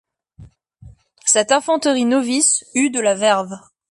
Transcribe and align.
Cette 1.27 1.51
infanterie 1.51 2.05
novice 2.05 2.65
eut 2.73 2.89
de 2.89 2.99
la 2.99 3.13
verve. 3.13 3.53